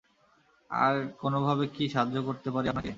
আর 0.69 0.95
কোনোভাবে 1.19 1.65
কি 1.67 1.83
সাহায্য 1.89 2.17
করতে 2.27 2.49
পারি 2.51 2.67
আপনাকে? 2.67 2.89